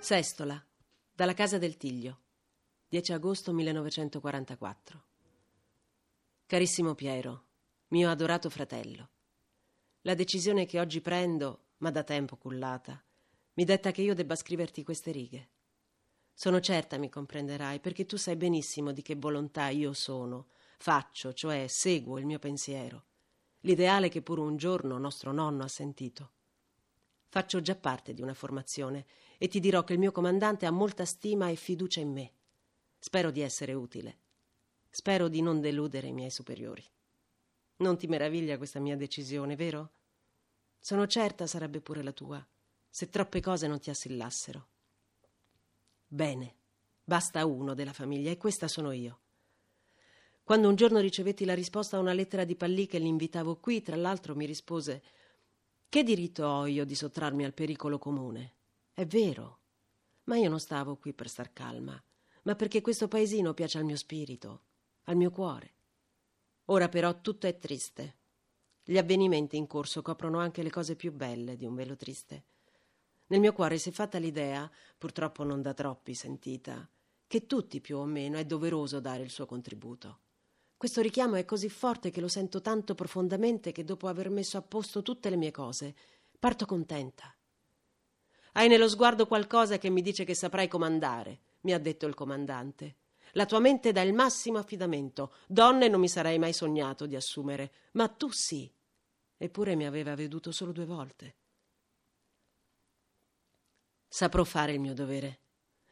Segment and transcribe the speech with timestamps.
[0.00, 0.64] Sestola,
[1.12, 2.20] dalla casa del Tiglio,
[2.88, 5.04] 10 agosto 1944.
[6.46, 7.44] Carissimo Piero,
[7.88, 9.10] mio adorato fratello,
[10.02, 13.04] la decisione che oggi prendo, ma da tempo cullata,
[13.52, 15.48] mi detta che io debba scriverti queste righe.
[16.32, 20.46] Sono certa mi comprenderai, perché tu sai benissimo di che volontà io sono,
[20.78, 23.07] faccio, cioè seguo il mio pensiero,
[23.60, 26.32] l'ideale che pure un giorno nostro nonno ha sentito.
[27.28, 29.04] Faccio già parte di una formazione
[29.36, 32.32] e ti dirò che il mio comandante ha molta stima e fiducia in me.
[32.98, 34.18] Spero di essere utile.
[34.90, 36.82] Spero di non deludere i miei superiori.
[37.76, 39.92] Non ti meraviglia questa mia decisione, vero?
[40.78, 42.44] Sono certa sarebbe pure la tua,
[42.88, 44.68] se troppe cose non ti assillassero.
[46.06, 46.56] Bene,
[47.04, 49.20] basta uno della famiglia e questa sono io.
[50.48, 53.96] Quando un giorno ricevetti la risposta a una lettera di Pallì che l'invitavo qui, tra
[53.96, 55.02] l'altro mi rispose
[55.90, 58.54] che diritto ho io di sottrarmi al pericolo comune?
[58.94, 59.58] È vero,
[60.24, 62.02] ma io non stavo qui per star calma,
[62.44, 64.62] ma perché questo paesino piace al mio spirito,
[65.02, 65.74] al mio cuore.
[66.64, 68.16] Ora però tutto è triste.
[68.82, 72.44] Gli avvenimenti in corso coprono anche le cose più belle di un velo triste.
[73.26, 76.88] Nel mio cuore si è fatta l'idea, purtroppo non da troppi sentita,
[77.26, 80.20] che tutti più o meno è doveroso dare il suo contributo.
[80.78, 84.62] Questo richiamo è così forte che lo sento tanto profondamente che dopo aver messo a
[84.62, 85.92] posto tutte le mie cose,
[86.38, 87.34] parto contenta.
[88.52, 92.98] Hai nello sguardo qualcosa che mi dice che saprai comandare, mi ha detto il comandante.
[93.32, 95.34] La tua mente dà il massimo affidamento.
[95.48, 98.72] Donne non mi sarei mai sognato di assumere, ma tu sì.
[99.36, 101.36] Eppure mi aveva veduto solo due volte.
[104.06, 105.40] Saprò fare il mio dovere.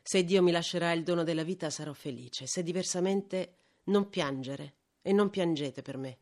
[0.00, 4.75] Se Dio mi lascerà il dono della vita sarò felice, se diversamente non piangere
[5.06, 6.18] e non piangete per me.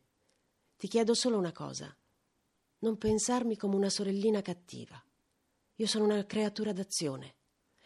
[0.77, 1.91] Ti chiedo solo una cosa.
[2.79, 5.03] Non pensarmi come una sorellina cattiva.
[5.77, 7.33] Io sono una creatura d'azione.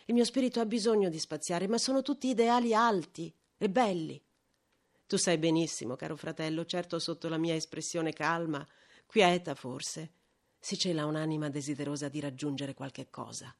[0.07, 4.21] Il mio spirito ha bisogno di spaziare, ma sono tutti ideali alti e belli.
[5.07, 8.67] Tu sai benissimo, caro fratello, certo sotto la mia espressione calma,
[9.05, 10.11] quieta forse,
[10.59, 13.55] si cela un'anima desiderosa di raggiungere qualche cosa.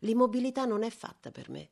[0.00, 1.70] L'immobilità non è fatta per me.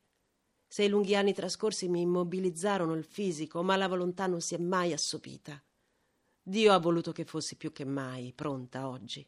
[0.71, 4.57] Se i lunghi anni trascorsi mi immobilizzarono il fisico, ma la volontà non si è
[4.57, 5.61] mai assopita.
[6.41, 9.27] Dio ha voluto che fossi più che mai pronta oggi.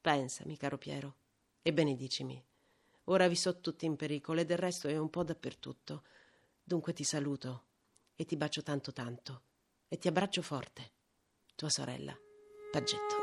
[0.00, 1.16] Pensami, caro Piero,
[1.60, 2.42] e benedicimi.
[3.04, 6.04] Ora vi so tutti in pericolo e del resto è un po' dappertutto.
[6.64, 7.64] Dunque ti saluto
[8.16, 9.42] e ti bacio tanto tanto
[9.88, 10.92] e ti abbraccio forte.
[11.54, 12.18] Tua sorella,
[12.70, 13.16] Paggetto.